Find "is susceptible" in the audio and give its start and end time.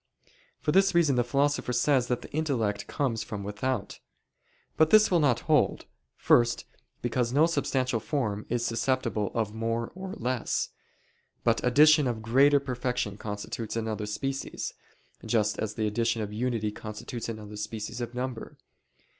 8.49-9.29